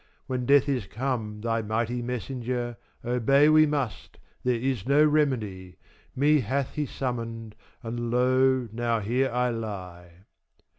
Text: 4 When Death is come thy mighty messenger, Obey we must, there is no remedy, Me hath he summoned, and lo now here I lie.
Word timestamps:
4 0.25 0.25
When 0.37 0.45
Death 0.47 0.67
is 0.67 0.87
come 0.87 1.41
thy 1.41 1.61
mighty 1.61 2.01
messenger, 2.01 2.77
Obey 3.05 3.49
we 3.49 3.67
must, 3.67 4.17
there 4.43 4.55
is 4.55 4.87
no 4.87 5.05
remedy, 5.05 5.77
Me 6.15 6.39
hath 6.39 6.71
he 6.73 6.87
summoned, 6.87 7.53
and 7.83 8.09
lo 8.09 8.67
now 8.71 8.99
here 8.99 9.29
I 9.31 9.51
lie. 9.51 10.09